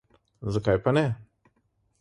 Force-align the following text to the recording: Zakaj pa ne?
Zakaj 0.55 0.79
pa 0.87 0.95
ne? 0.99 1.05